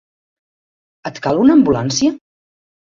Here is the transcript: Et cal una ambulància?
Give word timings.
Et 1.11 1.21
cal 1.27 1.43
una 1.45 1.59
ambulància? 1.61 2.19